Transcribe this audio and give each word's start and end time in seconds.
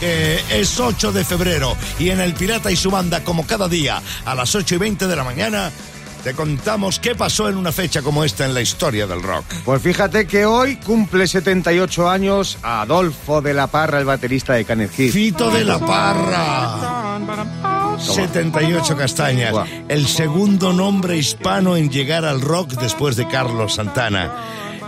que 0.00 0.40
es 0.50 0.80
8 0.80 1.12
de 1.12 1.24
febrero 1.24 1.76
y 1.98 2.08
en 2.08 2.20
El 2.20 2.32
Pirata 2.32 2.70
y 2.70 2.76
su 2.76 2.90
banda, 2.90 3.22
como 3.22 3.46
cada 3.46 3.68
día, 3.68 4.02
a 4.24 4.34
las 4.34 4.54
8 4.54 4.76
y 4.76 4.78
20 4.78 5.06
de 5.06 5.14
la 5.14 5.24
mañana, 5.24 5.70
te 6.24 6.34
contamos 6.34 6.98
qué 6.98 7.14
pasó 7.14 7.48
en 7.48 7.56
una 7.56 7.70
fecha 7.70 8.02
como 8.02 8.24
esta 8.24 8.44
en 8.46 8.54
la 8.54 8.62
historia 8.62 9.06
del 9.06 9.22
rock. 9.22 9.44
Pues 9.64 9.82
fíjate 9.82 10.26
que 10.26 10.46
hoy 10.46 10.76
cumple 10.76 11.26
78 11.26 12.08
años 12.08 12.58
Adolfo 12.62 13.42
de 13.42 13.54
la 13.54 13.66
Parra, 13.66 13.98
el 13.98 14.06
baterista 14.06 14.54
de 14.54 14.64
Canet. 14.64 14.90
Fito 14.90 15.50
de 15.50 15.64
la 15.64 15.78
Parra. 15.78 17.18
78 17.98 18.96
castañas. 18.96 19.54
El 19.88 20.06
segundo 20.06 20.72
nombre 20.72 21.18
hispano 21.18 21.76
en 21.76 21.90
llegar 21.90 22.24
al 22.24 22.40
rock 22.40 22.72
después 22.72 23.16
de 23.16 23.28
Carlos 23.28 23.74
Santana. 23.74 24.32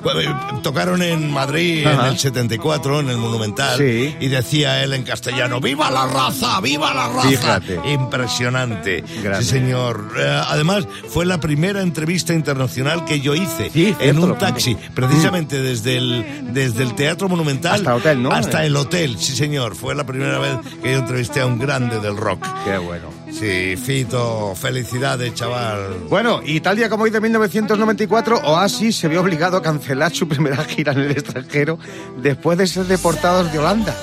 Eh, 0.05 0.34
Tocaron 0.62 1.03
en 1.03 1.30
Madrid 1.32 1.87
Ajá. 1.87 2.07
en 2.09 2.12
el 2.12 2.18
74, 2.18 3.00
en 3.00 3.09
el 3.09 3.16
Monumental, 3.16 3.79
Sí. 3.79 4.14
y 4.21 4.29
decía 4.29 4.82
él 4.82 4.93
en 4.95 5.03
castellano, 5.05 5.61
¡Viva 5.61 5.91
la 5.91 6.07
raza! 6.07 6.61
¡Viva 6.61 6.93
la 6.94 7.08
raza! 7.08 7.29
Fíjate. 7.29 7.81
Impresionante. 7.93 9.04
Grande. 9.22 9.44
Sí, 9.44 9.50
señor. 9.50 10.13
Eh, 10.18 10.41
además, 10.49 10.86
fue 11.08 11.27
la 11.27 11.39
primera 11.41 11.82
entrevista 11.82 12.32
internacional 12.35 13.04
que 13.04 13.21
yo 13.21 13.35
hice 13.35 13.71
Sí, 13.72 13.94
en 14.00 14.18
un 14.18 14.36
taxi, 14.39 14.77
precisamente 14.94 15.61
desde, 15.61 15.96
el, 15.96 16.25
desde 16.53 16.82
el 16.82 16.94
Teatro 16.94 17.29
Monumental 17.29 17.75
Hasta 17.75 17.94
hotel, 17.94 18.22
¿no? 18.22 18.30
hasta 18.32 18.64
el 18.64 18.77
hotel, 18.77 19.16
sí 19.19 19.35
señor. 19.36 19.75
Fue 19.77 19.94
la 19.94 20.05
primera 20.05 20.39
vez 20.39 20.57
que 20.82 20.93
yo 20.93 20.99
entrevisté 20.99 21.41
a 21.41 21.46
un 21.46 21.58
grande 21.58 22.00
del 22.00 22.16
rock. 22.16 22.44
Qué 22.64 22.79
bueno. 22.79 23.21
Sí, 23.32 23.77
Fito, 23.77 24.54
felicidades, 24.54 25.35
chaval. 25.35 26.04
Bueno, 26.09 26.41
y 26.45 26.61
tal 26.61 26.77
día 26.77 26.89
como 26.89 27.04
hoy 27.04 27.11
de 27.11 27.21
1994, 27.21 28.41
Oasis 28.45 28.96
se 28.96 29.08
vio 29.08 29.21
obligado 29.21 29.57
a 29.57 29.63
cancelar 29.63 30.13
su 30.13 30.29
primera 30.29 30.63
gira 30.64 30.93
en 30.93 31.00
el 31.00 31.11
extranjero 31.13 31.79
después 32.19 32.58
de 32.58 32.67
ser 32.67 32.84
deportados 32.86 33.53
de 33.53 33.58
Holanda. 33.58 33.97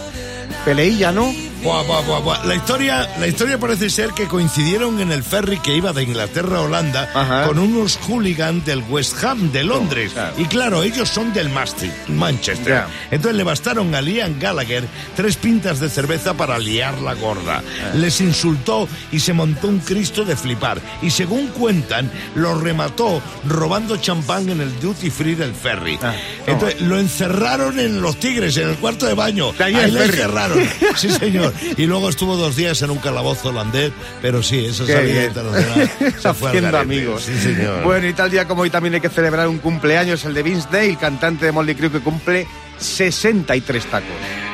Peleilla, 0.66 1.12
¿no? 1.12 1.32
Buah, 1.64 1.84
buah, 1.84 2.02
buah, 2.08 2.20
buah. 2.22 2.46
La 2.46 2.56
historia, 2.56 3.10
la 3.20 3.28
historia 3.28 3.58
parece 3.58 3.90
ser 3.90 4.12
que 4.12 4.28
coincidieron 4.28 5.02
en 5.02 5.12
el 5.12 5.24
ferry 5.24 5.60
que 5.60 5.76
iba 5.76 5.92
de 5.92 6.04
Inglaterra 6.04 6.60
a 6.60 6.62
Holanda 6.62 7.10
Ajá. 7.14 7.48
con 7.48 7.60
unos 7.60 7.98
hooligans 8.08 8.66
del 8.66 8.82
West 8.90 9.22
Ham 9.24 9.52
de 9.52 9.64
Londres. 9.66 10.14
claro. 10.14 10.34
Y 10.38 10.46
claro, 10.46 10.84
ellos 10.84 11.10
son 11.10 11.34
del 11.34 11.50
Maastricht, 11.50 12.08
Manchester. 12.08 12.84
Entonces 13.12 13.36
le 13.36 13.44
bastaron 13.44 13.94
a 13.94 14.02
Liam 14.02 14.40
Gallagher 14.40 14.86
tres 15.18 15.36
pintas 15.36 15.82
de 15.82 15.90
cerveza 15.90 16.34
para 16.34 16.58
liar 16.60 16.98
la 17.02 17.14
gorda. 17.16 17.62
Les 17.96 18.22
insultó 18.22 18.88
y 19.12 19.20
se 19.20 19.34
montó 19.34 19.68
un 19.68 19.80
Cristo 19.80 20.24
de 20.24 20.38
flipar. 20.38 20.80
Y 21.02 21.10
según 21.10 21.48
cuentan, 21.48 22.10
lo 22.36 22.58
remató 22.58 23.22
robando 23.46 23.98
champán 23.98 24.48
en 24.50 24.62
el 24.62 24.80
duty 24.80 25.10
free 25.10 25.36
del 25.36 25.54
ferry. 25.54 26.00
Ah, 26.02 26.14
Entonces 26.48 26.80
lo 26.82 26.98
encerraron 26.98 27.80
en 27.80 28.02
los 28.02 28.18
tigres, 28.18 28.56
en 28.56 28.70
el 28.70 28.76
cuarto 28.78 29.06
de 29.08 29.14
baño. 29.14 29.52
Ahí 29.60 29.76
Ahí 29.76 29.92
ferry. 29.92 30.06
encerraron. 30.14 30.70
Sí, 30.96 31.10
señor. 31.10 31.49
Y 31.78 31.86
luego 31.86 32.10
estuvo 32.10 32.36
dos 32.36 32.56
días 32.56 32.82
en 32.82 32.90
un 32.90 32.98
calabozo 32.98 33.50
holandés, 33.50 33.92
pero 34.22 34.42
sí, 34.44 34.66
eso 34.66 34.86
Qué 34.86 34.94
salida 34.94 35.26
internacional. 35.26 35.92
se 36.00 36.34
fue 36.34 36.50
al 36.50 36.58
Haciendo 36.58 36.78
amigos. 36.78 37.24
Sí, 37.24 37.38
señor. 37.40 37.84
Bueno, 37.84 38.08
y 38.08 38.14
tal 38.14 38.32
día 38.32 38.48
como 38.48 38.64
hoy 38.64 38.70
también 38.70 38.96
hay 38.96 39.02
que 39.02 39.10
celebrar 39.10 39.48
un 39.48 39.60
cumpleaños, 39.60 40.26
el 40.26 40.34
de 40.34 40.44
Vince 40.44 40.68
Dale, 40.72 40.96
cantante 40.96 41.46
de 41.46 41.52
Molly 41.52 41.76
Crew, 41.76 41.92
que 41.92 42.00
cumple 42.00 42.48
63 42.78 43.86
tacos. 43.86 44.49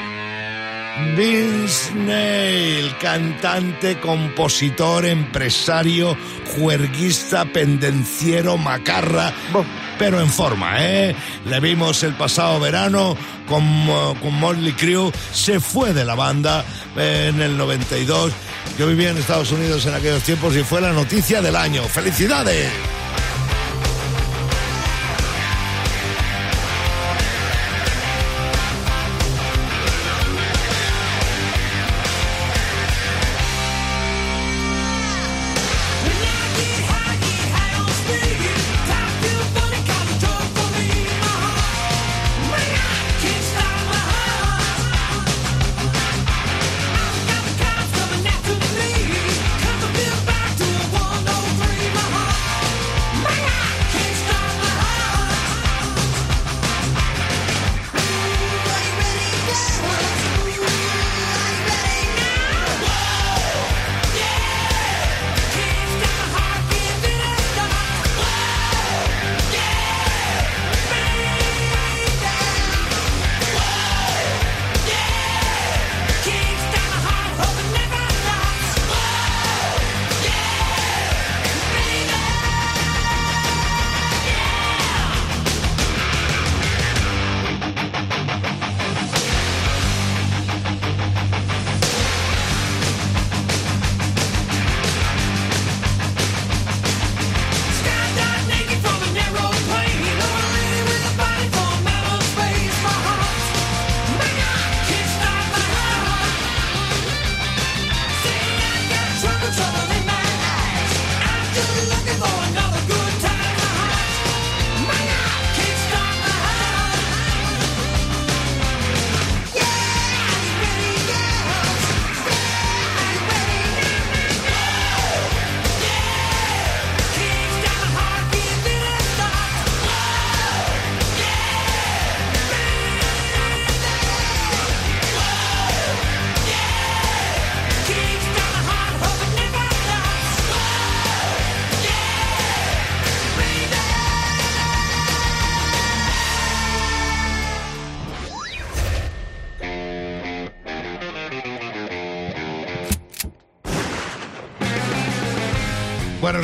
Vince 1.15 1.93
Neil, 1.93 2.95
cantante, 2.99 3.99
compositor, 3.99 5.05
empresario, 5.05 6.17
juerguista, 6.55 7.45
pendenciero, 7.45 8.57
macarra, 8.57 9.33
Bo. 9.51 9.65
pero 9.99 10.21
en 10.21 10.29
forma, 10.29 10.77
¿eh? 10.79 11.15
Le 11.45 11.59
vimos 11.59 12.01
el 12.03 12.13
pasado 12.13 12.59
verano 12.61 13.17
con, 13.47 13.63
con 14.21 14.33
Motley 14.39 14.71
Crue, 14.73 15.11
se 15.33 15.59
fue 15.59 15.93
de 15.93 16.05
la 16.05 16.15
banda 16.15 16.63
en 16.95 17.41
el 17.41 17.57
92. 17.57 18.31
Yo 18.79 18.87
vivía 18.87 19.09
en 19.09 19.17
Estados 19.17 19.51
Unidos 19.51 19.85
en 19.85 19.95
aquellos 19.95 20.23
tiempos 20.23 20.55
y 20.55 20.63
fue 20.63 20.79
la 20.79 20.93
noticia 20.93 21.41
del 21.41 21.57
año. 21.57 21.83
¡Felicidades! 21.83 22.71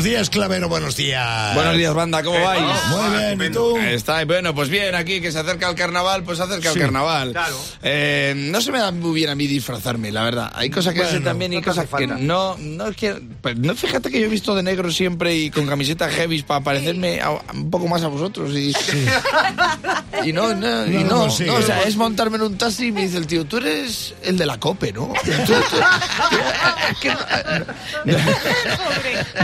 Buenos 0.01 0.13
días, 0.17 0.29
Clavero, 0.31 0.67
buenos 0.67 0.95
días. 0.95 1.53
Buenos 1.53 1.77
días, 1.77 1.93
banda, 1.93 2.23
¿cómo 2.23 2.41
vais? 2.43 2.63
Muy 2.89 3.17
bien, 3.19 3.39
¿y 3.51 3.53
tú? 3.53 3.77
Está 3.77 4.25
bueno, 4.25 4.55
pues 4.55 4.67
bien, 4.67 4.95
aquí 4.95 5.21
que 5.21 5.31
se 5.31 5.37
acerca 5.37 5.69
el 5.69 5.75
carnaval, 5.75 6.23
pues 6.23 6.39
se 6.39 6.43
acerca 6.45 6.71
Sí, 6.73 6.79
el 6.79 6.85
carnaval. 6.85 7.33
claro. 7.33 7.55
Eh, 7.83 8.33
no 8.35 8.61
se 8.61 8.71
me 8.71 8.79
da 8.79 8.89
muy 8.91 9.13
bien 9.13 9.29
a 9.29 9.35
mí 9.35 9.45
disfrazarme, 9.45 10.11
la 10.11 10.23
verdad. 10.23 10.51
Hay 10.55 10.71
cosas 10.71 10.93
que 10.95 11.01
Bueno, 11.01 11.09
hacen 11.11 11.23
también 11.23 11.53
y 11.53 11.57
no 11.57 11.61
cosas 11.61 11.85
que 11.95 12.07
no, 12.07 12.57
no 12.57 12.87
es 12.87 12.95
que, 12.95 13.21
pues, 13.43 13.55
no 13.57 13.75
fíjate 13.75 14.09
que 14.09 14.19
yo 14.21 14.25
he 14.25 14.29
visto 14.29 14.55
de 14.55 14.63
negro 14.63 14.89
siempre 14.89 15.35
y 15.35 15.51
con 15.51 15.67
camiseta 15.67 16.09
heavy 16.09 16.41
para 16.41 16.61
parecerme 16.61 17.21
a- 17.21 17.39
un 17.53 17.69
poco 17.69 17.87
más 17.87 18.01
a 18.01 18.07
vosotros 18.07 18.55
y, 18.55 18.73
y 20.25 20.33
no, 20.33 20.55
no, 20.55 20.87
y 20.87 21.03
No 21.03 21.25
o 21.25 21.29
sea, 21.29 21.83
es 21.83 21.95
montarme 21.95 22.37
en 22.37 22.41
un 22.41 22.57
taxi 22.57 22.87
y 22.87 22.91
me 22.91 23.03
dice 23.03 23.17
el 23.17 23.27
tío, 23.27 23.45
tú 23.45 23.57
eres 23.57 24.15
el 24.23 24.35
de 24.35 24.47
la 24.47 24.59
cope, 24.59 24.91
¿no? 24.93 25.13
Tú- 25.23 25.31
tú- 25.45 25.53
es 26.91 26.97
que 26.97 27.09
no, 27.09 27.19
no- 28.05 28.15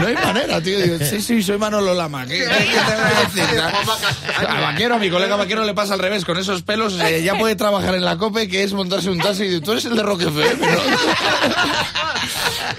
no 0.00 0.06
hay 0.08 0.14
manera, 0.14 0.47
tío. 0.62 0.80
Digo, 0.80 0.96
sí, 1.04 1.20
sí, 1.22 1.42
soy 1.42 1.58
Manolo 1.58 1.94
Lama. 1.94 2.26
¿Qué, 2.26 2.38
qué- 2.38 2.44
qué 2.44 2.78
te 2.78 2.94
voy 2.94 3.44
a 3.44 3.44
decir? 3.44 3.60
A 4.48 4.60
Vaquero, 4.60 4.94
a 4.94 4.98
mi 4.98 5.10
colega 5.10 5.36
Vaquero 5.36 5.64
le 5.64 5.74
pasa 5.74 5.94
al 5.94 6.00
revés. 6.00 6.24
Con 6.24 6.38
esos 6.38 6.62
pelos 6.62 6.94
eh, 7.00 7.22
ya 7.22 7.34
puede 7.36 7.56
trabajar 7.56 7.94
en 7.94 8.04
la 8.04 8.16
COPE, 8.16 8.48
que 8.48 8.62
es 8.62 8.72
montarse 8.72 9.10
un 9.10 9.18
taxi. 9.18 9.44
Y 9.44 9.48
dice, 9.48 9.60
tú 9.60 9.72
eres 9.72 9.84
el 9.86 9.96
de 9.96 10.02
Rock 10.02 10.22
FM, 10.22 10.66
¿no? 10.66 10.68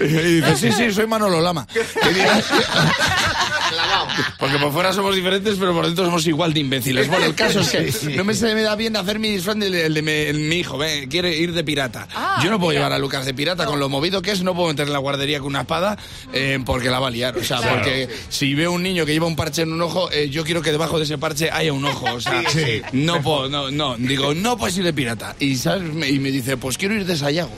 Y 0.00 0.40
dice, 0.40 0.56
sí, 0.56 0.72
sí, 0.72 0.92
soy 0.92 1.06
Manolo 1.06 1.40
Lama. 1.40 1.66
Porque 4.38 4.58
por 4.58 4.72
fuera 4.72 4.92
somos 4.92 5.14
diferentes, 5.14 5.56
pero 5.58 5.72
por 5.72 5.86
dentro 5.86 6.04
somos 6.04 6.26
igual 6.26 6.52
de 6.52 6.60
imbéciles. 6.60 7.08
Bueno, 7.08 7.26
el 7.26 7.34
caso 7.34 7.60
es 7.60 7.68
que 7.70 8.16
no 8.16 8.24
me 8.24 8.34
se 8.34 8.54
me 8.54 8.62
da 8.62 8.74
bien 8.76 8.96
hacer 8.96 9.18
mi 9.18 9.28
disfraz 9.30 9.56
del 9.56 9.74
el 9.74 9.94
de, 9.94 10.02
mi, 10.34 10.56
hijo, 10.56 10.78
ve, 10.78 11.06
quiere 11.10 11.36
ir 11.36 11.52
de 11.52 11.64
pirata. 11.64 12.06
Ah, 12.14 12.40
Yo 12.42 12.50
no 12.50 12.58
puedo 12.58 12.70
mira. 12.70 12.80
llevar 12.82 12.92
a 12.92 12.98
Lucas 12.98 13.24
de 13.24 13.34
pirata 13.34 13.66
con 13.66 13.78
lo 13.80 13.88
movido 13.88 14.22
que 14.22 14.30
es, 14.32 14.42
no 14.42 14.54
puedo 14.54 14.68
meter 14.68 14.86
en 14.86 14.92
la 14.92 14.98
guardería 14.98 15.38
con 15.40 15.48
una 15.48 15.60
espada 15.62 15.96
eh, 16.32 16.58
porque 16.64 16.90
la 16.90 16.98
va 17.00 17.08
a 17.08 17.10
liar. 17.10 17.36
O 17.36 17.44
sea, 17.44 17.58
Claro. 17.58 17.76
porque 17.76 18.08
si 18.28 18.54
veo 18.54 18.72
un 18.72 18.82
niño 18.82 19.04
que 19.06 19.12
lleva 19.12 19.26
un 19.26 19.36
parche 19.36 19.62
en 19.62 19.72
un 19.72 19.82
ojo, 19.82 20.10
eh, 20.12 20.28
yo 20.30 20.44
quiero 20.44 20.62
que 20.62 20.72
debajo 20.72 20.98
de 20.98 21.04
ese 21.04 21.18
parche 21.18 21.50
haya 21.50 21.72
un 21.72 21.84
ojo. 21.84 22.06
O 22.12 22.20
sea, 22.20 22.42
Sí. 22.50 22.82
no 22.92 23.20
puedo, 23.22 23.48
no, 23.48 23.70
no. 23.70 23.96
Digo, 23.96 24.34
no 24.34 24.56
puedes 24.56 24.76
ir 24.78 24.84
de 24.84 24.92
pirata. 24.92 25.34
Y, 25.38 25.56
¿sabes? 25.56 25.82
Me- 25.92 26.08
y 26.08 26.18
me 26.18 26.30
dice, 26.30 26.56
pues 26.56 26.76
quiero 26.78 26.94
ir 26.94 27.04
de 27.04 27.16
Sayago. 27.16 27.50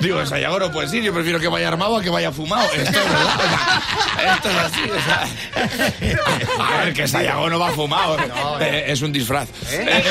Digo, 0.00 0.24
Sayago 0.26 0.58
no 0.58 0.72
puedes 0.72 0.92
ir, 0.94 1.02
yo 1.02 1.12
prefiero 1.12 1.38
que 1.40 1.48
vaya 1.48 1.68
armado 1.68 1.96
a 1.96 2.02
que 2.02 2.10
vaya 2.10 2.32
fumado. 2.32 2.66
Esto 2.74 2.82
es 2.82 2.92
verdad. 2.92 3.51
esto 4.34 4.50
es 4.50 4.56
así. 4.56 4.90
o 4.90 5.00
sea. 5.00 5.26
a 6.80 6.84
ver, 6.84 6.94
que 6.94 7.08
Sayago 7.08 7.48
no 7.50 7.58
va 7.58 7.70
fumado. 7.72 8.16
eh, 8.60 8.84
es 8.88 9.02
un 9.02 9.12
disfraz. 9.12 9.48
Eh, 9.70 10.04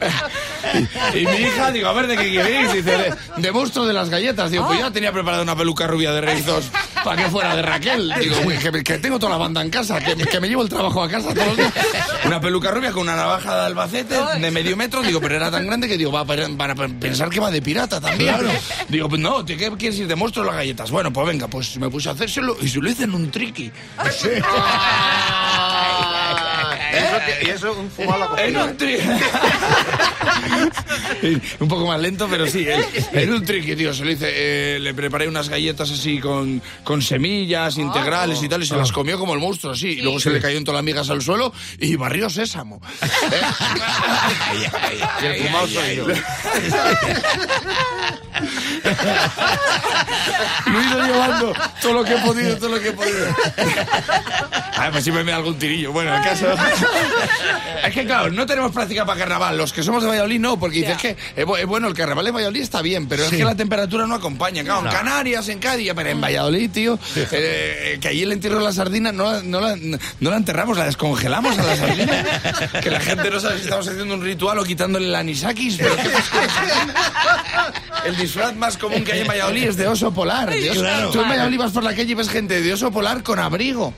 y, 1.14 1.18
y 1.18 1.26
mi 1.26 1.36
hija, 1.36 1.70
digo, 1.70 1.88
a 1.88 1.92
ver, 1.92 2.06
¿de 2.06 2.16
qué 2.16 2.30
queréis? 2.32 2.72
Dice, 2.72 2.90
de, 2.96 3.14
de 3.36 3.52
monstruo 3.52 3.86
de 3.86 3.92
las 3.92 4.08
galletas. 4.08 4.50
Digo, 4.50 4.66
pues 4.66 4.78
yo 4.80 4.90
tenía 4.92 5.12
preparada 5.12 5.42
una 5.42 5.56
peluca 5.56 5.86
rubia 5.86 6.12
de 6.12 6.20
Reyes 6.20 6.46
2 6.46 6.64
para 7.04 7.22
que 7.22 7.30
fuera 7.30 7.54
de 7.56 7.62
Raquel. 7.62 8.12
Digo, 8.20 8.36
uy, 8.46 8.56
que, 8.58 8.82
que 8.82 8.98
tengo 8.98 9.18
toda 9.18 9.32
la 9.32 9.38
banda 9.38 9.60
en 9.62 9.70
casa, 9.70 10.00
que, 10.00 10.16
que 10.16 10.40
me 10.40 10.48
llevo 10.48 10.62
el 10.62 10.68
trabajo 10.68 11.02
a 11.02 11.08
casa 11.08 11.32
todos 11.34 11.46
los 11.48 11.56
días. 11.56 11.72
Una 12.24 12.40
peluca 12.40 12.70
rubia 12.70 12.92
con 12.92 13.02
una 13.02 13.16
navaja 13.16 13.54
de 13.56 13.66
Albacete 13.66 14.16
de 14.40 14.50
medio 14.50 14.76
metro. 14.76 15.02
Digo, 15.02 15.20
pero 15.20 15.36
era 15.36 15.50
tan 15.50 15.66
grande 15.66 15.88
que 15.88 15.98
digo, 15.98 16.10
va 16.12 16.24
para 16.24 16.74
pensar 17.00 17.28
que 17.30 17.40
va 17.40 17.50
de 17.50 17.60
pirata 17.62 18.00
también. 18.00 18.36
Digo, 18.88 19.08
pues 19.08 19.20
no, 19.20 19.42
¿de 19.42 19.56
¿qué 19.56 19.70
quieres 19.76 19.98
ir? 19.98 20.06
De 20.06 20.16
monstruo 20.16 20.44
de 20.44 20.50
las 20.50 20.56
galletas. 20.58 20.90
Bueno, 20.90 21.12
pues 21.12 21.26
venga, 21.26 21.48
pues 21.48 21.76
me 21.78 21.88
puse 21.90 22.08
a 22.08 22.12
hacérselo 22.12 22.56
y 22.60 22.68
se 22.68 22.78
lo 22.80 22.90
hice 22.90 23.04
en 23.04 23.14
un 23.14 23.30
triqui. 23.30 23.70
Y 27.14 27.20
eso, 27.20 27.38
que- 27.40 27.46
y 27.46 27.50
eso 27.50 27.72
un 27.74 27.90
fumado 27.90 28.36
En 28.44 28.56
un 28.56 28.68
¿eh? 28.70 28.76
tri- 28.78 29.00
un 31.60 31.68
poco 31.68 31.86
más 31.86 32.00
lento, 32.00 32.26
pero 32.30 32.46
sí, 32.46 32.66
en, 32.68 32.84
en 33.12 33.32
un 33.32 33.44
triqui, 33.44 33.76
tío. 33.76 33.92
Se 33.94 34.04
lo 34.04 34.10
hice, 34.10 34.30
eh, 34.30 34.78
le 34.80 34.94
preparé 34.94 35.28
unas 35.28 35.48
galletas 35.48 35.90
así 35.90 36.18
con, 36.20 36.62
con 36.82 37.02
semillas 37.02 37.76
integrales 37.78 38.42
y 38.42 38.48
tal, 38.48 38.62
y 38.62 38.66
se 38.66 38.76
las 38.76 38.92
comió 38.92 39.18
como 39.18 39.34
el 39.34 39.40
monstruo, 39.40 39.72
así. 39.72 39.88
Y 39.90 40.02
luego 40.02 40.18
se 40.20 40.30
le 40.30 40.40
cayó 40.40 40.58
en 40.58 40.64
todas 40.64 40.78
las 40.78 40.84
migas 40.84 41.10
al 41.10 41.22
suelo 41.22 41.52
y 41.78 41.96
barrió 41.96 42.28
sésamo. 42.30 42.80
Y 45.22 45.26
el 45.26 45.34
fumado 45.42 45.66
soy 45.68 45.96
yo. 45.96 46.06
Lo 50.66 50.80
he 50.80 50.84
ido 50.86 51.02
llevando 51.06 51.52
todo 51.80 51.92
lo 51.92 52.04
que 52.04 52.14
he 52.14 52.18
podido, 52.18 52.56
todo 52.56 52.70
lo 52.70 52.80
que 52.80 52.88
he 52.88 52.92
podido. 52.92 53.26
A 54.76 54.82
ver, 54.84 54.92
pues 54.92 55.04
siempre 55.04 55.24
me 55.24 55.30
da 55.32 55.36
algún 55.38 55.58
tirillo. 55.58 55.92
Bueno, 55.92 56.14
el 56.16 56.22
caso. 56.22 56.46
Es 57.84 57.92
que, 57.92 58.06
claro, 58.06 58.30
no 58.30 58.46
tenemos 58.46 58.72
práctica 58.72 59.04
para 59.04 59.18
carnaval. 59.18 59.58
Los 59.58 59.72
que 59.74 59.82
somos 59.82 60.02
de 60.02 60.08
Valladolid 60.08 60.40
no, 60.40 60.58
porque 60.58 60.78
dices 60.78 60.96
que 60.96 61.16
es 61.36 61.44
bu- 61.46 61.58
es 61.58 61.66
bueno, 61.66 61.86
el 61.86 61.92
carnaval 61.94 62.24
de 62.24 62.30
Valladolid 62.30 62.62
está 62.62 62.80
bien, 62.80 63.06
pero 63.08 63.24
es 63.24 63.30
que 63.30 63.44
la 63.44 63.54
temperatura 63.54 64.06
no 64.06 64.14
acompaña. 64.14 64.64
Claro, 64.64 64.86
en 64.86 64.92
Canarias, 64.92 65.48
en 65.50 65.58
Cádiz, 65.58 65.92
pero 65.94 66.08
en 66.08 66.18
Valladolid, 66.20 66.70
tío, 66.70 66.98
eh, 67.14 67.98
que 68.00 68.08
allí 68.08 68.22
el 68.22 68.32
entierro 68.32 68.58
de 68.58 68.64
la 68.64 68.72
sardina 68.72 69.12
no, 69.12 69.30
la- 69.30 69.42
no, 69.42 69.60
la, 69.60 69.76
no 69.76 70.30
la 70.30 70.36
enterramos, 70.36 70.78
la 70.78 70.86
descongelamos 70.86 71.58
a 71.58 71.62
la 71.62 71.76
sardina. 71.76 72.24
Que 72.82 72.90
la 72.90 73.00
gente 73.00 73.30
no 73.30 73.38
sabe 73.38 73.56
si 73.58 73.64
estamos 73.64 73.86
haciendo 73.86 74.14
un 74.14 74.22
ritual 74.22 74.58
o 74.58 74.64
quitándole 74.64 75.06
el 75.06 75.14
anisakis, 75.14 75.76
pero 75.76 75.94
¿qué 75.96 76.04
la? 76.08 77.72
El 78.06 78.16
disfraz 78.16 78.54
más 78.64 78.76
común 78.78 79.04
que 79.04 79.12
hay 79.12 79.20
en 79.20 79.26
Valladolid 79.28 79.64
es 79.68 79.76
de 79.76 79.86
oso 79.88 80.12
polar. 80.12 80.48
de 80.50 80.70
oso- 80.70 80.80
Claro. 80.80 81.10
Tú 81.10 81.20
en 81.20 81.28
Valladolid 81.28 81.58
vas 81.58 81.72
por 81.72 81.82
la 81.82 81.90
calle 81.90 82.12
y 82.12 82.14
ves 82.14 82.28
gente 82.30 82.60
de 82.62 82.72
oso 82.72 82.90
polar 82.90 83.22
con 83.22 83.38
abrigo. 83.38 83.92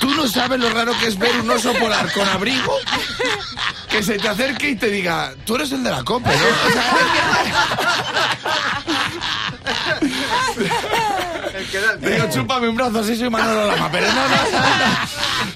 Tú 0.00 0.14
no 0.14 0.26
sabes 0.28 0.58
lo 0.60 0.70
raro 0.70 0.92
que 0.98 1.06
es 1.08 1.18
ver 1.18 1.38
un 1.40 1.50
oso 1.50 1.72
polar 1.74 2.10
con 2.12 2.26
abrigo 2.28 2.74
que 3.90 4.02
se 4.02 4.18
te 4.18 4.28
acerque 4.28 4.70
y 4.70 4.76
te 4.76 4.88
diga, 4.90 5.34
tú 5.44 5.56
eres 5.56 5.72
el 5.72 5.82
de 5.82 5.90
la 5.90 6.02
copa, 6.04 6.30
¿no? 6.30 6.36
O 6.36 6.72
sea, 6.72 6.92
digo, 12.00 12.28
chúpame 12.32 12.68
un 12.68 12.76
brazo, 12.76 13.00
así 13.00 13.16
soy 13.16 13.30
Manolo 13.30 13.66
Lama, 13.66 13.88
pero 13.90 14.06
no, 14.08 14.14
no, 14.14 14.28
no, 14.28 14.98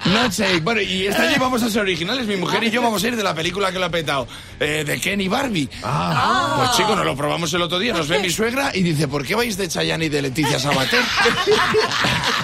no 0.06 0.32
sé. 0.32 0.60
Bueno, 0.60 0.80
y 0.80 1.06
este 1.06 1.22
año 1.22 1.36
vamos 1.40 1.62
a 1.62 1.70
ser 1.70 1.82
originales, 1.82 2.26
mi 2.26 2.36
mujer 2.36 2.62
y 2.64 2.70
yo 2.70 2.82
vamos 2.82 3.02
a 3.04 3.08
ir 3.08 3.16
de 3.16 3.22
la 3.22 3.34
película 3.34 3.72
que 3.72 3.78
lo 3.78 3.86
ha 3.86 3.90
petado, 3.90 4.26
eh, 4.60 4.84
de 4.86 5.00
Ken 5.00 5.20
y 5.20 5.28
Barbie. 5.28 5.68
Pues 5.68 6.70
chico, 6.76 6.94
nos 6.96 7.04
lo 7.04 7.16
probamos 7.16 7.52
el 7.54 7.62
otro 7.62 7.78
día, 7.78 7.92
nos 7.92 8.08
ve 8.08 8.18
mi 8.18 8.30
suegra 8.30 8.72
y 8.74 8.82
dice, 8.82 9.08
¿por 9.08 9.26
qué 9.26 9.34
vais 9.34 9.56
de 9.56 9.68
Chayanne 9.68 10.06
y 10.06 10.08
de 10.08 10.22
Leticia 10.22 10.58
Sabater? 10.58 11.00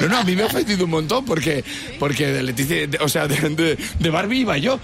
No, 0.00 0.08
no, 0.08 0.18
a 0.18 0.24
mí 0.24 0.34
me 0.36 0.42
ha 0.42 0.46
ofendido 0.46 0.84
un 0.84 0.90
montón 0.90 1.24
porque, 1.24 1.64
porque 1.98 2.26
de 2.28 2.42
Leticia, 2.42 2.86
de- 2.86 2.98
o 2.98 3.08
sea, 3.08 3.26
de, 3.28 3.36
de- 3.36 3.76
de 3.98 4.10
Barbie 4.10 4.40
iba 4.40 4.56
yo. 4.58 4.78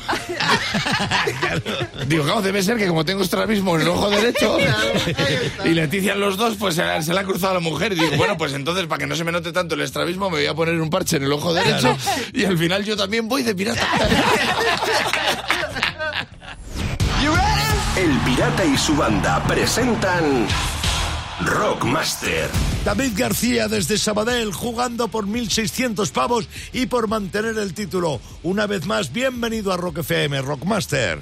Digo, 2.06 2.24
claro, 2.24 2.42
debe 2.42 2.62
ser 2.62 2.76
que 2.76 2.86
como 2.88 3.04
tengo 3.04 3.22
estrabismo 3.22 3.76
en 3.76 3.82
el 3.82 3.88
ojo 3.88 4.10
derecho 4.10 4.58
y 5.64 5.68
Leticia 5.70 6.12
en 6.14 6.20
los 6.20 6.36
dos, 6.36 6.56
pues 6.58 6.74
se, 6.74 7.02
se 7.02 7.14
le 7.14 7.20
ha 7.20 7.24
cruzado 7.24 7.52
a 7.52 7.54
la 7.54 7.60
mujer. 7.60 7.92
Y 7.92 7.96
digo, 7.96 8.16
bueno, 8.16 8.36
pues 8.36 8.52
entonces 8.52 8.86
para 8.86 8.98
que 8.98 9.06
no 9.06 9.16
se 9.16 9.24
me 9.24 9.32
note 9.32 9.52
tanto 9.52 9.74
el 9.74 9.80
estrabismo 9.82 10.28
me 10.30 10.38
voy 10.38 10.46
a 10.46 10.54
poner 10.54 10.80
un 10.80 10.90
parche 10.90 11.16
en 11.16 11.24
el 11.24 11.32
ojo 11.32 11.54
derecho 11.54 11.96
y 12.32 12.44
al 12.44 12.58
final 12.58 12.84
yo 12.84 12.96
también 12.96 13.28
voy 13.28 13.42
de 13.42 13.54
pirata. 13.54 13.86
El 17.96 18.10
Pirata 18.20 18.64
y 18.64 18.76
su 18.76 18.94
banda 18.94 19.42
presentan 19.44 20.46
Rockmaster. 21.44 22.48
David 22.84 23.12
García 23.14 23.68
desde 23.68 23.98
Sabadell 23.98 24.52
jugando 24.54 25.08
por 25.08 25.26
1.600 25.26 26.10
pavos 26.10 26.48
y 26.72 26.86
por 26.86 27.08
mantener 27.08 27.58
el 27.58 27.74
título. 27.74 28.20
Una 28.42 28.66
vez 28.66 28.86
más, 28.86 29.12
bienvenido 29.12 29.70
a 29.72 29.76
Rock 29.76 29.98
FM, 29.98 30.40
Rockmaster. 30.40 31.18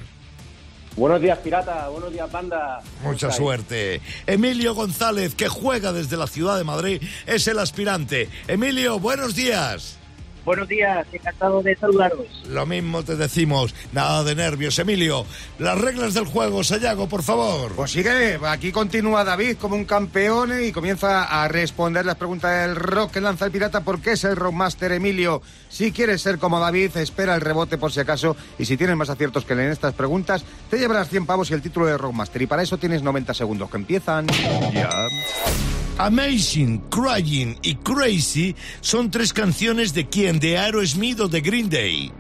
Buenos 0.97 1.21
días, 1.21 1.39
pirata. 1.39 1.89
Buenos 1.89 2.13
días, 2.13 2.31
banda. 2.31 2.81
¿Cómo 2.99 3.11
Mucha 3.13 3.27
estáis? 3.27 3.37
suerte. 3.43 4.01
Emilio 4.29 4.75
González, 4.75 5.35
que 5.35 5.49
juega 5.49 5.93
desde 5.93 6.17
la 6.17 6.29
ciudad 6.29 6.57
de 6.57 6.65
Madrid, 6.65 7.03
es 7.27 7.49
el 7.49 7.59
aspirante. 7.59 8.29
Emilio, 8.47 9.01
buenos 9.01 9.35
días. 9.35 9.99
Buenos 10.45 10.69
días. 10.69 11.07
Encantado 11.13 11.63
de 11.63 11.75
saludaros. 11.77 12.27
Lo 12.49 12.67
mismo 12.67 13.03
te 13.03 13.17
decimos, 13.17 13.75
nada 13.93 14.23
de 14.25 14.35
nervios. 14.35 14.79
Emilio, 14.79 15.25
las 15.59 15.81
reglas 15.81 16.13
del 16.13 16.27
juego, 16.27 16.63
Sayago, 16.63 17.09
por 17.09 17.23
favor. 17.23 17.73
Pues 17.73 17.93
sigue, 17.93 18.39
aquí 18.47 18.71
continúa 18.71 19.25
David 19.25 19.57
como 19.57 19.77
un 19.77 19.87
campeón 19.87 20.53
y 20.63 20.73
comienza 20.73 21.25
a 21.25 21.49
responder 21.49 22.05
las 22.05 22.17
preguntas 22.17 22.67
del 22.67 22.77
rock 22.77 23.13
que 23.13 23.21
lanza 23.23 23.47
el 23.47 23.53
pirata. 23.53 23.81
¿Por 23.81 24.01
qué 24.01 24.13
es 24.13 24.25
el 24.25 24.37
rockmaster, 24.37 24.93
Emilio? 24.93 25.41
Si 25.71 25.93
quieres 25.93 26.21
ser 26.21 26.39
como 26.39 26.61
David, 26.61 26.97
espera 26.97 27.35
el 27.35 27.41
rebote 27.41 27.79
por 27.79 27.93
si 27.93 28.01
acaso. 28.01 28.37
Y 28.59 28.67
si 28.67 28.77
tienes 28.77 28.97
más 28.97 29.09
aciertos 29.09 29.45
que 29.45 29.55
en 29.55 29.61
estas 29.61 29.95
preguntas, 29.95 30.45
te 30.69 30.79
llevarás 30.79 31.09
100 31.09 31.27
pavos 31.27 31.51
y 31.51 31.55
el 31.55 31.63
título 31.63 31.87
de 31.87 31.97
rockmaster. 31.97 32.43
Y 32.43 32.47
para 32.47 32.63
eso 32.63 32.77
tienes 32.77 33.03
90 33.03 33.33
segundos 33.33 33.71
que 33.71 33.77
empiezan 33.79 34.27
ya. 34.75 34.91
Amazing, 35.99 36.79
Crying 36.91 37.55
y 37.63 37.77
Crazy 37.77 38.57
son 38.81 39.11
tres 39.11 39.33
canciones 39.33 39.95
de 39.95 40.07
quién, 40.07 40.41
de 40.41 40.59
Aerosmith 40.59 41.21
o 41.21 41.29
de 41.29 41.41
Green 41.41 41.71
Day. 41.71 42.13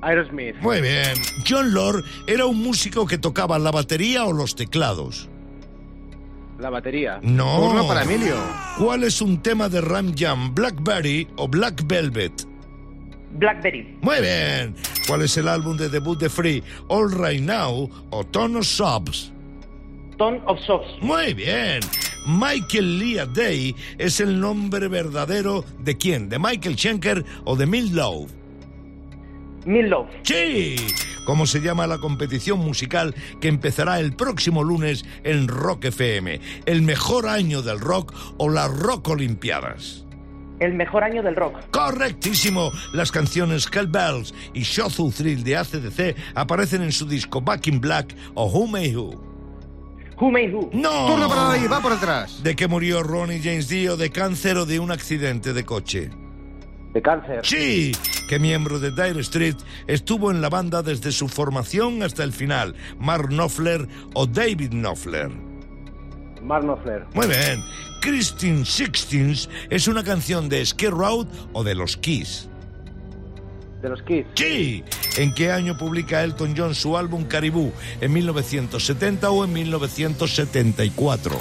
Aerosmith. 0.00 0.56
Muy 0.62 0.80
bien. 0.80 1.14
John 1.46 1.74
Lord 1.74 2.04
era 2.26 2.46
un 2.46 2.62
músico 2.62 3.06
que 3.06 3.18
tocaba 3.18 3.58
la 3.58 3.70
batería 3.70 4.24
o 4.24 4.32
los 4.32 4.54
teclados. 4.54 5.28
La 6.58 6.70
batería. 6.70 7.20
No. 7.22 7.58
Turno 7.58 7.86
para 7.86 8.04
Emilio. 8.04 8.36
¿Cuál 8.78 9.04
es 9.04 9.20
un 9.20 9.42
tema 9.42 9.68
de 9.68 9.80
Ram 9.80 10.14
Jam, 10.16 10.54
Blackberry 10.54 11.28
o 11.36 11.46
Black 11.46 11.86
Velvet? 11.86 12.32
Blackberry. 13.32 13.98
Muy 14.00 14.20
bien. 14.20 14.74
¿Cuál 15.06 15.22
es 15.22 15.36
el 15.36 15.46
álbum 15.46 15.76
de 15.76 15.90
debut 15.90 16.18
de 16.18 16.30
Free, 16.30 16.62
All 16.88 17.10
Right 17.12 17.42
Now 17.42 17.90
o 18.10 18.24
Tone 18.24 18.58
of 18.58 18.66
Sobs? 18.66 19.32
Tone 20.18 20.40
of 20.46 20.58
Socks. 20.66 20.86
Muy 21.00 21.32
bien. 21.32 21.80
Michael 22.26 22.98
Leah 22.98 23.26
Day 23.26 23.74
es 23.96 24.20
el 24.20 24.38
nombre 24.38 24.88
verdadero 24.88 25.64
de 25.78 25.96
quién? 25.96 26.28
¿De 26.28 26.38
Michael 26.38 26.76
Schenker 26.76 27.24
o 27.44 27.56
de 27.56 27.66
Midlow? 27.66 28.26
Love. 29.64 30.08
Sí. 30.22 30.76
¿Cómo 31.24 31.46
se 31.46 31.60
llama 31.60 31.86
la 31.86 31.98
competición 31.98 32.58
musical 32.58 33.14
que 33.40 33.48
empezará 33.48 34.00
el 34.00 34.14
próximo 34.14 34.64
lunes 34.64 35.04
en 35.24 35.46
Rock 35.46 35.86
FM? 35.86 36.40
¿El 36.64 36.82
mejor 36.82 37.28
año 37.28 37.62
del 37.62 37.80
rock 37.80 38.14
o 38.38 38.48
las 38.48 38.70
Rock 38.70 39.08
Olimpiadas? 39.08 40.06
El 40.60 40.74
mejor 40.74 41.04
año 41.04 41.22
del 41.22 41.36
rock. 41.36 41.54
Correctísimo. 41.70 42.72
Las 42.92 43.12
canciones 43.12 43.68
Hell 43.72 43.86
Bells 43.86 44.34
y 44.54 44.62
Shozu 44.62 45.12
Thrill 45.12 45.44
de 45.44 45.56
ACDC 45.56 46.16
aparecen 46.34 46.82
en 46.82 46.92
su 46.92 47.06
disco 47.06 47.40
Back 47.40 47.68
in 47.68 47.80
Black 47.80 48.14
o 48.34 48.46
Who 48.46 48.66
May 48.66 48.96
Who. 48.96 49.27
Who 50.20 50.30
Made 50.30 50.54
Who. 50.54 50.70
¡No! 50.72 51.06
Turno 51.06 51.28
para 51.28 51.42
David, 51.42 51.70
va 51.70 51.80
por 51.80 51.92
detrás. 51.92 52.42
¿De 52.42 52.56
qué 52.56 52.66
murió 52.66 53.02
Ronnie 53.02 53.40
James 53.42 53.68
Dio? 53.68 53.96
¿De 53.96 54.10
cáncer 54.10 54.56
o 54.56 54.66
de 54.66 54.80
un 54.80 54.90
accidente 54.90 55.52
de 55.52 55.64
coche? 55.64 56.10
De 56.92 57.02
cáncer. 57.02 57.40
Sí, 57.44 57.92
que 58.28 58.38
miembro 58.38 58.80
de 58.80 58.90
Dire 58.90 59.20
Street 59.20 59.56
estuvo 59.86 60.30
en 60.30 60.40
la 60.40 60.48
banda 60.48 60.82
desde 60.82 61.12
su 61.12 61.28
formación 61.28 62.02
hasta 62.02 62.24
el 62.24 62.32
final. 62.32 62.74
Mark 62.98 63.28
Knopfler 63.28 63.86
o 64.14 64.26
David 64.26 64.70
Knopfler. 64.70 65.30
Mark 66.42 66.64
Knopfler. 66.64 67.06
Muy 67.14 67.26
bien. 67.26 67.62
Christine 68.00 68.64
Sixteens 68.64 69.48
es 69.70 69.88
una 69.88 70.02
canción 70.02 70.48
de 70.48 70.64
Skid 70.64 70.90
Row 70.90 71.26
o 71.52 71.64
de 71.64 71.74
los 71.74 71.96
Kiss. 71.96 72.48
De 73.82 73.88
los 73.88 74.02
Kids. 74.02 74.26
Sí. 74.34 74.84
¿En 75.16 75.34
qué 75.34 75.52
año 75.52 75.76
publica 75.78 76.22
Elton 76.22 76.54
John 76.56 76.74
su 76.74 76.96
álbum 76.96 77.24
Caribou? 77.24 77.72
¿En 78.00 78.12
1970 78.12 79.30
o 79.30 79.44
en 79.44 79.52
1974? 79.52 81.40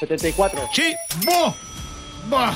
74. 0.00 0.60
Sí. 0.72 0.94
¡Buah! 1.24 1.54
¡Buah! 2.28 2.54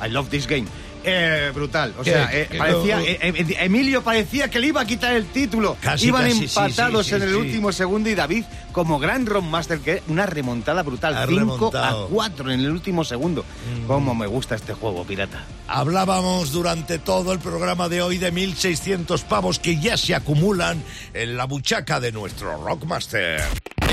I 0.00 0.10
love 0.10 0.28
this 0.30 0.46
game. 0.46 0.66
Eh, 1.08 1.50
brutal. 1.54 1.94
O 1.98 2.04
sea, 2.04 2.30
eh, 2.32 2.48
parecía, 2.56 3.00
eh, 3.00 3.18
eh, 3.20 3.56
Emilio 3.60 4.02
parecía 4.02 4.48
que 4.48 4.58
le 4.58 4.68
iba 4.68 4.80
a 4.80 4.84
quitar 4.84 5.14
el 5.14 5.26
título. 5.26 5.76
Casi, 5.80 6.08
Iban 6.08 6.24
casi, 6.28 6.44
empatados 6.44 7.06
sí, 7.06 7.10
sí, 7.10 7.16
en 7.16 7.22
el 7.22 7.30
sí. 7.30 7.34
último 7.34 7.72
segundo 7.72 8.08
y 8.10 8.14
David, 8.14 8.44
como 8.72 8.98
gran 8.98 9.26
rockmaster, 9.26 9.80
que 9.80 10.02
una 10.08 10.26
remontada 10.26 10.82
brutal. 10.82 11.16
Ha 11.16 11.26
5 11.26 11.38
remontado. 11.38 12.06
a 12.06 12.08
4 12.08 12.52
en 12.52 12.60
el 12.60 12.70
último 12.70 13.04
segundo. 13.04 13.44
Cómo 13.86 14.14
me 14.14 14.26
gusta 14.26 14.54
este 14.54 14.72
juego, 14.74 15.04
pirata. 15.04 15.44
Hablábamos 15.66 16.52
durante 16.52 16.98
todo 16.98 17.32
el 17.32 17.38
programa 17.38 17.88
de 17.88 18.02
hoy 18.02 18.18
de 18.18 18.32
1.600 18.32 19.22
pavos 19.24 19.58
que 19.58 19.80
ya 19.80 19.96
se 19.96 20.14
acumulan 20.14 20.82
en 21.14 21.36
la 21.36 21.44
buchaca 21.44 22.00
de 22.00 22.12
nuestro 22.12 22.62
Rockmaster. 22.64 23.40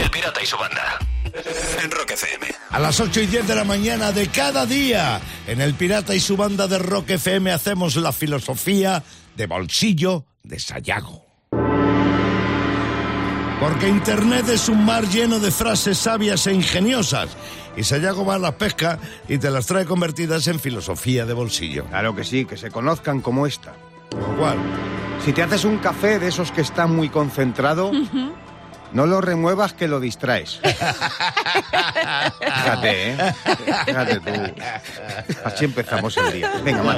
El 0.02 0.10
pirata 0.12 0.42
y 0.42 0.46
su 0.46 0.58
banda. 0.58 1.00
En 1.84 1.92
Rock 1.92 2.12
FM. 2.12 2.48
A 2.70 2.80
las 2.80 3.00
8 3.00 3.22
y 3.22 3.26
10 3.28 3.48
de 3.48 3.56
la 3.56 3.64
mañana 3.64 4.12
de 4.12 4.28
cada 4.28 4.66
día, 4.66 5.20
en 5.48 5.62
El 5.62 5.74
Pirata 5.74 6.16
y 6.16 6.20
su 6.20 6.38
banda 6.38 6.68
de 6.68 6.80
Rock 6.80 7.12
FM 7.12 7.52
hacemos 7.52 7.96
la 7.98 8.12
filosofía 8.12 9.04
de 9.36 9.46
bolsillo 9.46 10.26
de 10.44 10.60
Sayago. 10.60 11.26
Porque 13.60 13.88
Internet 13.88 14.48
es 14.50 14.70
un 14.70 14.86
mar 14.86 15.08
lleno 15.08 15.40
de 15.40 15.52
frases 15.52 15.98
sabias 15.98 16.46
e 16.48 16.54
ingeniosas. 16.54 17.30
Y 17.76 17.84
Sayago 17.84 18.26
va 18.26 18.36
a 18.36 18.40
la 18.40 18.58
pesca 18.58 19.00
y 19.28 19.38
te 19.38 19.50
las 19.50 19.66
trae 19.66 19.86
convertidas 19.86 20.48
en 20.48 20.60
filosofía 20.60 21.26
de 21.26 21.34
bolsillo. 21.34 21.86
Claro 21.86 22.16
que 22.16 22.24
sí, 22.24 22.46
que 22.46 22.58
se 22.58 22.72
conozcan 22.72 23.22
como 23.22 23.48
esta. 23.48 23.74
¿Como 24.12 24.38
cuál? 24.38 24.58
Si 25.24 25.34
te 25.34 25.42
haces 25.42 25.66
un 25.66 25.80
café 25.80 26.20
de 26.20 26.28
esos 26.28 26.52
que 26.52 26.62
está 26.62 26.88
muy 26.88 27.10
concentrado, 27.10 27.92
no 28.96 29.06
lo 29.06 29.20
remuevas 29.20 29.74
que 29.74 29.88
lo 29.90 30.00
distraes. 30.00 30.62
Fíjate, 32.40 33.12
¿eh? 33.12 33.18
Fíjate 33.86 34.20
tú. 34.22 34.32
Así 35.44 35.66
empezamos 35.66 36.16
el 36.16 36.32
día. 36.32 36.54
Venga, 36.64 36.82
más. 36.82 36.96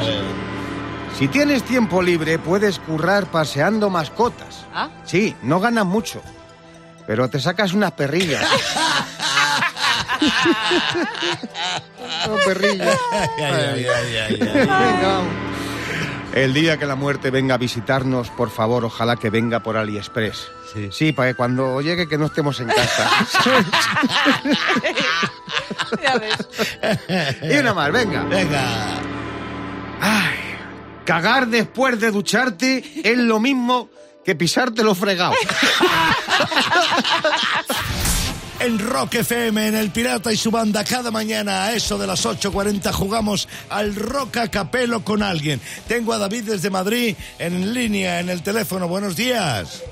Si 1.17 1.27
tienes 1.27 1.63
tiempo 1.63 2.03
libre, 2.03 2.37
puedes 2.37 2.77
currar 2.77 3.25
paseando 3.25 3.89
mascotas. 3.89 4.67
Ah. 4.71 4.89
Sí, 5.05 5.35
no 5.41 5.59
ganas 5.59 5.87
mucho, 5.87 6.21
pero 7.07 7.27
te 7.31 7.39
sacas 7.39 7.73
unas 7.73 7.93
perrillas. 7.93 8.45
No, 12.27 12.35
perrillas. 12.45 12.97
Ay, 13.37 13.85
ay, 13.85 14.17
ay, 14.17 15.46
El 16.37 16.53
día 16.53 16.77
que 16.77 16.85
la 16.85 16.93
muerte 16.93 17.31
venga 17.31 17.55
a 17.55 17.57
visitarnos, 17.57 18.29
por 18.29 18.51
favor, 18.51 18.85
ojalá 18.85 19.15
que 19.15 19.31
venga 19.31 19.61
por 19.61 19.75
AliExpress. 19.75 20.51
Sí. 20.91 21.11
para 21.11 21.29
que 21.29 21.35
cuando 21.35 21.81
llegue 21.81 22.07
que 22.07 22.15
no 22.15 22.27
estemos 22.27 22.59
en 22.59 22.67
casa. 22.67 23.09
Ya 26.03 26.17
ves. 26.17 26.35
y 27.41 27.57
una 27.57 27.73
más, 27.73 27.91
venga. 27.91 28.23
Venga. 28.25 28.61
Ay, 29.99 30.37
cagar 31.05 31.47
después 31.47 31.99
de 31.99 32.11
ducharte 32.11 32.83
es 33.03 33.17
lo 33.17 33.39
mismo 33.39 33.89
que 34.23 34.35
pisarte 34.35 34.83
lo 34.83 34.93
fregado. 34.93 35.33
En 38.59 38.79
Rock 38.79 39.15
FM, 39.15 39.67
en 39.67 39.75
El 39.75 39.91
Pirata 39.91 40.33
y 40.33 40.37
su 40.37 40.49
banda, 40.49 40.83
cada 40.83 41.11
mañana 41.11 41.65
a 41.65 41.73
eso 41.73 41.99
de 41.99 42.07
las 42.07 42.25
8.40 42.25 42.91
jugamos 42.91 43.47
al 43.69 43.95
Rock 43.95 44.37
a 44.37 44.47
Capelo 44.49 45.03
con 45.03 45.21
alguien. 45.21 45.61
Tengo 45.87 46.11
a 46.11 46.17
David 46.17 46.43
desde 46.45 46.71
Madrid 46.71 47.15
en 47.37 47.73
línea, 47.75 48.19
en 48.19 48.29
el 48.29 48.41
teléfono. 48.41 48.87
Buenos 48.87 49.15
días. 49.15 49.83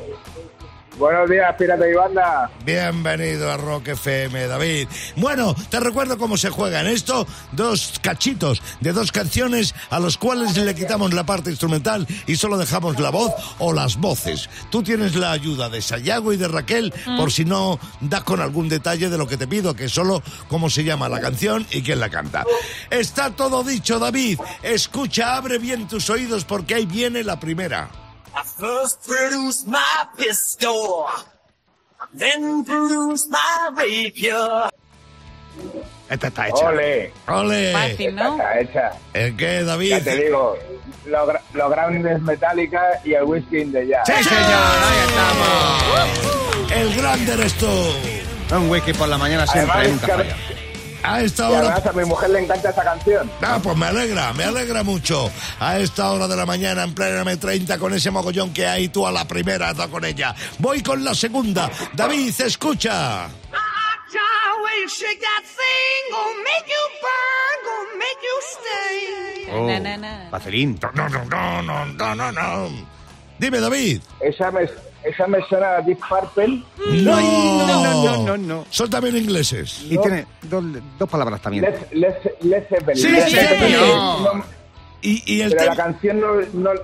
Buenos 0.97 1.29
días, 1.29 1.53
pirata 1.57 1.89
y 1.89 1.93
banda. 1.93 2.49
Bienvenido 2.63 3.51
a 3.51 3.57
Rock 3.57 3.89
FM, 3.89 4.47
David. 4.47 4.87
Bueno, 5.17 5.53
te 5.69 5.81
recuerdo 5.81 6.17
cómo 6.17 6.37
se 6.37 6.49
juega 6.49 6.79
en 6.79 6.87
esto. 6.87 7.27
Dos 7.51 7.99
cachitos 8.01 8.61
de 8.79 8.93
dos 8.93 9.11
canciones 9.11 9.75
a 9.89 9.99
los 9.99 10.17
cuales 10.17 10.55
le 10.55 10.73
quitamos 10.73 11.13
la 11.13 11.25
parte 11.25 11.49
instrumental 11.49 12.07
y 12.27 12.37
solo 12.37 12.57
dejamos 12.57 12.97
la 12.99 13.09
voz 13.09 13.33
o 13.59 13.73
las 13.73 13.97
voces. 13.97 14.49
Tú 14.69 14.83
tienes 14.83 15.15
la 15.15 15.31
ayuda 15.31 15.67
de 15.69 15.81
Sayago 15.81 16.31
y 16.31 16.37
de 16.37 16.47
Raquel 16.47 16.93
por 17.17 17.29
si 17.29 17.43
no 17.43 17.77
das 17.99 18.23
con 18.23 18.39
algún 18.39 18.69
detalle 18.69 19.09
de 19.09 19.17
lo 19.17 19.27
que 19.27 19.35
te 19.35 19.47
pido, 19.47 19.75
que 19.75 19.85
es 19.85 19.91
solo 19.91 20.23
cómo 20.47 20.69
se 20.69 20.85
llama 20.85 21.09
la 21.09 21.19
canción 21.19 21.67
y 21.71 21.81
quién 21.81 21.99
la 21.99 22.09
canta. 22.09 22.45
Está 22.89 23.31
todo 23.31 23.65
dicho, 23.65 23.99
David. 23.99 24.39
Escucha, 24.63 25.35
abre 25.35 25.59
bien 25.59 25.89
tus 25.89 26.09
oídos 26.09 26.45
porque 26.45 26.75
ahí 26.75 26.85
viene 26.85 27.21
la 27.21 27.37
primera. 27.37 28.04
First 28.57 29.05
produced 29.05 29.67
my 29.67 29.81
pistol, 30.17 31.07
then 32.13 32.63
produced 32.63 33.29
my 33.29 33.69
rapier. 33.75 34.69
Esta 36.09 36.27
está 36.27 36.47
hecha. 36.47 36.65
Ole, 36.69 37.11
¡Ole! 37.27 37.73
Fácil, 37.73 38.15
¿no? 38.15 38.33
está 38.37 38.59
hecha. 38.59 38.91
¿En 39.13 39.35
qué, 39.37 39.63
David? 39.63 39.89
Ya 39.89 40.03
te 40.03 40.15
digo, 40.23 40.57
los, 41.05 41.27
gra- 41.29 41.41
los 41.53 41.69
Groundings 41.71 42.21
Metallica 42.21 43.01
y 43.03 43.13
el 43.13 43.23
Whisky 43.23 43.59
in 43.61 43.71
the 43.73 43.87
Jar. 43.87 44.05
¡Sí, 44.05 44.23
señor! 44.23 44.43
Ahí 44.85 44.99
estamos. 45.07 46.71
El 46.71 46.95
grande 46.95 47.33
eres 47.33 47.53
tú. 47.55 47.67
Un 48.55 48.69
wiki 48.69 48.93
por 48.93 49.07
la 49.09 49.17
mañana 49.17 49.47
siempre 49.47 49.73
Además, 49.73 50.01
nunca 50.01 50.15
falla. 50.17 50.35
A 51.07 51.21
esta 51.21 51.43
Y 51.49 51.53
hora. 51.53 51.59
además 51.75 51.85
a 51.85 51.93
mi 51.93 52.05
mujer 52.05 52.29
le 52.31 52.39
encanta 52.39 52.69
esa 52.69 52.83
canción. 52.83 53.31
Ah, 53.41 53.59
pues 53.61 53.77
me 53.77 53.85
alegra, 53.85 54.33
me 54.33 54.43
alegra 54.43 54.83
mucho. 54.83 55.31
A 55.59 55.77
esta 55.79 56.11
hora 56.11 56.27
de 56.27 56.35
la 56.35 56.45
mañana, 56.45 56.83
en 56.83 56.93
plena 56.95 57.23
M30, 57.23 57.77
con 57.77 57.93
ese 57.93 58.11
mogollón 58.11 58.53
que 58.53 58.65
hay, 58.65 58.89
tú 58.89 59.05
a 59.05 59.11
la 59.11 59.27
primera, 59.27 59.73
da 59.73 59.87
con 59.87 60.03
ella. 60.03 60.33
Voy 60.59 60.81
con 60.81 61.03
la 61.03 61.13
segunda. 61.13 61.69
David, 61.93 62.33
escucha. 62.41 63.27
Oh. 69.51 69.67
No, 69.67 71.09
no, 71.09 71.25
no, 71.25 71.61
no, 71.61 71.85
no, 71.85 72.15
no, 72.15 72.31
no. 72.31 72.69
Dime, 73.37 73.59
David. 73.59 74.01
Esa 74.21 74.51
me, 74.51 74.67
esa 75.07 75.27
me 75.27 75.41
suena 75.47 75.77
a 75.77 75.81
Deep 75.81 75.99
Purple. 75.99 76.63
No, 77.03 77.19
no, 77.21 77.67
no, 77.67 78.03
no, 78.03 78.23
no, 78.25 78.37
no. 78.37 78.65
Son 78.69 78.89
también 78.89 79.15
ingleses. 79.17 79.81
Y 79.83 79.97
tiene 79.97 80.25
dos, 80.43 80.63
dos 80.97 81.09
palabras 81.09 81.41
también. 81.41 81.65
Led, 81.91 82.13
Zeppelin. 82.69 82.95
Sí, 83.01 83.09
Led 83.09 83.25
sí, 83.27 83.35
Zeppelin. 83.35 83.77
no. 83.77 84.33
No, 84.35 84.45
Y, 85.01 85.23
y 85.35 85.41
el 85.41 85.51
pero 85.51 85.65
la 85.65 85.75
canción 85.75 86.19
no, 86.19 86.27
no 86.53 86.71
el 86.71 86.79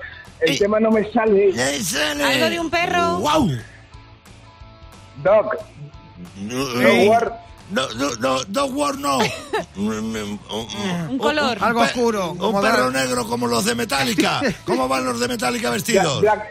Eh. 0.54 0.58
tema 0.58 0.80
no 0.80 0.90
me 0.90 1.10
sale. 1.12 1.52
Algo 2.24 2.50
de 2.50 2.60
un 2.60 2.70
perro. 2.70 3.18
¡Wow! 3.18 3.50
Doc, 5.22 5.54
No, 6.40 6.64
no 6.74 7.10
war, 7.10 7.40
no, 7.70 7.88
no, 7.94 8.10
no, 8.16 8.44
Dog 8.44 8.76
War 8.76 8.98
no. 8.98 9.18
Un 9.76 11.18
color. 11.18 11.58
Algo 11.60 11.80
oscuro. 11.82 12.32
Un 12.32 12.38
como 12.38 12.60
perro 12.60 12.90
negro 12.90 13.26
como 13.26 13.46
los 13.46 13.64
de 13.64 13.74
Metallica. 13.74 14.40
¿Cómo 14.64 14.88
van 14.88 15.04
los 15.04 15.20
de 15.20 15.28
Metallica 15.28 15.68
Black, 15.70 15.74
vestidos? 15.84 16.20
Black, 16.20 16.44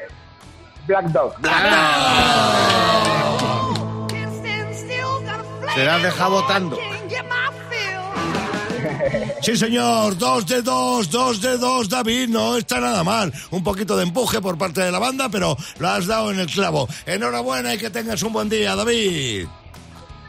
Black 0.87 1.05
Dog. 1.07 1.33
Se 5.75 5.85
la 5.85 5.95
has 5.95 6.03
dejado 6.03 6.31
votando. 6.31 6.77
Sí, 9.41 9.57
señor. 9.57 10.17
Dos 10.17 10.45
de 10.45 10.61
dos, 10.61 11.09
dos 11.09 11.41
de 11.41 11.57
dos, 11.57 11.89
David. 11.89 12.29
No 12.29 12.57
está 12.57 12.79
nada 12.79 13.03
mal. 13.03 13.33
Un 13.49 13.63
poquito 13.63 13.97
de 13.97 14.03
empuje 14.03 14.41
por 14.41 14.57
parte 14.57 14.81
de 14.81 14.91
la 14.91 14.99
banda, 14.99 15.29
pero 15.29 15.57
lo 15.79 15.87
has 15.87 16.05
dado 16.05 16.31
en 16.31 16.39
el 16.39 16.47
clavo. 16.47 16.87
Enhorabuena 17.05 17.73
y 17.73 17.77
que 17.77 17.89
tengas 17.89 18.21
un 18.23 18.33
buen 18.33 18.49
día, 18.49 18.75
David. 18.75 19.47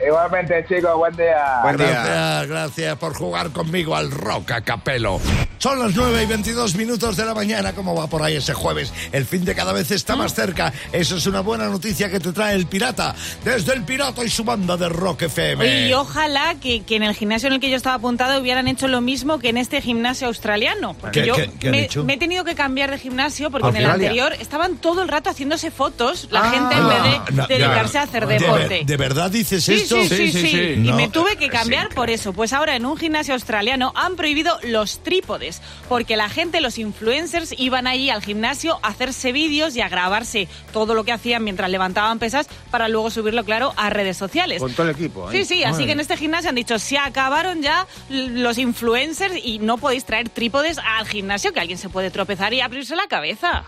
Igualmente, 0.06 0.64
chicos, 0.68 0.96
buen 0.96 1.14
día. 1.16 1.60
Buen 1.62 1.76
día. 1.76 1.86
Gracias, 1.90 2.48
gracias 2.48 2.98
por 2.98 3.14
jugar 3.14 3.50
conmigo 3.50 3.94
al 3.94 4.10
rock 4.10 4.50
a 4.52 4.60
capelo. 4.62 5.20
Son 5.58 5.78
las 5.78 5.94
9 5.94 6.24
y 6.24 6.26
22 6.26 6.74
minutos 6.74 7.16
de 7.16 7.24
la 7.24 7.34
mañana. 7.34 7.72
¿Cómo 7.72 7.94
va 7.94 8.08
por 8.08 8.20
ahí 8.20 8.34
ese 8.34 8.52
jueves? 8.52 8.92
El 9.12 9.24
fin 9.26 9.44
de 9.44 9.54
cada 9.54 9.72
vez 9.72 9.92
está 9.92 10.16
más 10.16 10.34
cerca. 10.34 10.72
Eso 10.90 11.16
es 11.16 11.26
una 11.26 11.40
buena 11.40 11.68
noticia 11.68 12.10
que 12.10 12.18
te 12.18 12.32
trae 12.32 12.56
el 12.56 12.66
pirata. 12.66 13.14
Desde 13.44 13.72
el 13.74 13.84
pirata 13.84 14.24
y 14.24 14.28
su 14.28 14.42
banda 14.42 14.76
de 14.76 14.88
rock 14.88 15.22
FM. 15.22 15.86
Y 15.88 15.92
ojalá 15.94 16.56
que, 16.60 16.82
que 16.82 16.96
en 16.96 17.04
el 17.04 17.14
gimnasio 17.14 17.46
en 17.46 17.52
el 17.54 17.60
que 17.60 17.70
yo 17.70 17.76
estaba 17.76 17.94
apuntado 17.94 18.40
hubieran 18.40 18.66
hecho 18.66 18.88
lo 18.88 19.00
mismo 19.00 19.38
que 19.38 19.50
en 19.50 19.56
este 19.56 19.80
gimnasio 19.80 20.26
australiano. 20.26 20.94
Porque 20.94 21.20
¿Qué- 21.20 21.26
yo 21.28 21.36
qué- 21.36 21.50
qué 21.60 21.66
han 21.68 21.70
me, 21.70 21.84
hecho? 21.84 22.02
me 22.02 22.14
he 22.14 22.18
tenido 22.18 22.42
que 22.44 22.56
cambiar 22.56 22.90
de 22.90 22.98
gimnasio 22.98 23.52
porque 23.52 23.68
en 23.68 23.76
el 23.76 23.86
anterior 23.86 24.32
estaban 24.32 24.78
todo 24.78 25.02
el 25.02 25.08
rato 25.08 25.30
haciéndose 25.30 25.70
fotos, 25.70 26.26
la 26.32 26.40
Ah. 26.40 26.50
gente 26.50 26.74
en 26.74 26.88
vez 26.88 27.02
de 27.28 27.32
No, 27.36 27.46
dedicarse 27.46 27.98
a 27.98 28.02
hacer 28.02 28.26
¿De 28.26 28.38
deporte. 28.40 28.82
¿De, 28.84 28.96
verdad 28.96 29.30
dices 29.30 29.62
Sí, 29.62 29.74
esto? 29.74 29.91
Sí, 29.92 30.08
sí, 30.08 30.16
Sí, 30.16 30.32
sí, 30.32 30.38
sí. 30.40 30.50
sí. 30.50 30.88
Y 30.88 30.92
me 30.92 31.08
tuve 31.08 31.36
que 31.36 31.46
es 31.46 31.50
cambiar 31.50 31.88
por 31.90 32.10
eso. 32.10 32.32
Pues 32.32 32.52
ahora 32.52 32.76
en 32.76 32.86
un 32.86 32.96
gimnasio 32.96 33.34
australiano 33.34 33.92
han 33.96 34.16
prohibido 34.16 34.58
los 34.62 35.02
trípodes, 35.02 35.60
porque 35.88 36.16
la 36.16 36.28
gente, 36.28 36.60
los 36.60 36.78
influencers, 36.78 37.54
iban 37.58 37.86
allí 37.86 38.10
al 38.10 38.22
gimnasio 38.22 38.78
a 38.82 38.88
hacerse 38.88 39.32
vídeos 39.32 39.76
y 39.76 39.80
a 39.80 39.88
grabarse 39.88 40.48
todo 40.72 40.94
lo 40.94 41.04
que 41.04 41.12
hacían 41.12 41.44
mientras 41.44 41.70
levantaban 41.70 42.18
pesas 42.18 42.46
para 42.70 42.88
luego 42.88 43.10
subirlo, 43.10 43.44
claro, 43.44 43.72
a 43.76 43.90
redes 43.90 44.16
sociales. 44.16 44.60
Con 44.60 44.72
todo 44.72 44.88
el 44.88 44.94
equipo. 44.94 45.30
¿eh? 45.30 45.38
Sí, 45.38 45.44
sí, 45.44 45.64
así 45.64 45.84
que 45.86 45.92
en 45.92 46.00
este 46.00 46.16
gimnasio 46.16 46.48
han 46.50 46.54
dicho, 46.56 46.78
se 46.78 46.98
acabaron 46.98 47.62
ya 47.62 47.86
los 48.08 48.58
influencers 48.58 49.34
y 49.42 49.58
no 49.58 49.78
podéis 49.78 50.04
traer 50.04 50.28
trípodes 50.28 50.78
al 50.78 51.06
gimnasio, 51.06 51.52
que 51.52 51.60
alguien 51.60 51.78
se 51.78 51.88
puede 51.88 52.10
tropezar 52.10 52.52
y 52.54 52.60
abrirse 52.60 52.96
la 52.96 53.06
cabeza. 53.08 53.64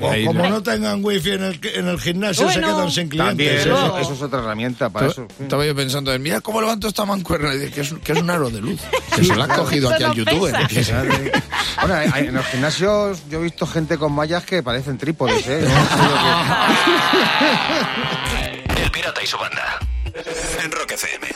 O 0.00 0.10
Ahí- 0.10 0.24
como 0.24 0.46
no 0.48 0.62
tengan 0.62 1.04
wifi 1.04 1.30
en 1.32 1.44
el, 1.44 1.60
en 1.74 1.88
el 1.88 1.98
gimnasio, 2.00 2.48
se 2.48 2.60
quedan 2.60 2.90
sin 2.90 3.08
También, 3.08 3.36
clientes. 3.36 3.66
¿eh? 3.66 3.70
eso, 3.70 3.98
eso 3.98 4.12
es 4.14 4.22
otra 4.22 4.40
herramienta 4.40 4.90
para 4.90 5.06
eso. 5.08 5.26
Estaba 5.64 5.78
yo 5.80 5.86
pensando 5.86 6.12
en, 6.12 6.20
mira 6.22 6.40
cómo 6.42 6.60
levanto 6.60 6.88
esta 6.88 7.06
mancuerna, 7.06 7.54
y 7.54 7.58
dice, 7.58 7.70
que 7.72 7.80
es, 7.80 7.94
que 8.04 8.12
es 8.12 8.18
un 8.18 8.28
aro 8.28 8.50
de 8.50 8.60
luz. 8.60 8.80
Que 9.16 9.24
se 9.24 9.34
la 9.36 9.44
ha 9.44 9.48
cogido 9.48 9.88
aquí 9.90 10.02
al 10.02 10.12
youtuber. 10.14 10.54
Bueno, 11.80 11.94
hay- 11.94 12.10
hay- 12.12 12.26
en 12.26 12.34
los 12.34 12.44
gimnasios 12.46 13.18
yo 13.30 13.38
he 13.38 13.42
visto 13.44 13.66
gente 13.66 13.96
con 13.96 14.12
mallas 14.12 14.44
que 14.44 14.62
parecen 14.62 14.98
trípodes, 14.98 15.46
¿eh? 15.46 15.64
El 18.82 18.90
pirata 18.90 19.22
y 19.22 19.26
su 19.26 19.38
banda. 19.38 19.78
En 20.62 20.70
Rock 20.72 20.92
FM. 20.92 21.28